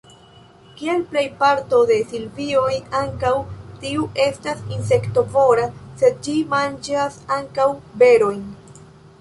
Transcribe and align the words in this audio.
Kiel 0.77 1.01
plej 1.09 1.21
parto 1.41 1.81
de 1.91 1.97
silvioj, 2.13 2.71
ankaŭ 3.01 3.33
tiu 3.83 4.07
estas 4.25 4.65
insektovora, 4.79 5.69
sed 6.03 6.19
ĝi 6.29 6.37
manĝas 6.57 7.23
ankaŭ 7.41 7.69
berojn. 8.03 8.43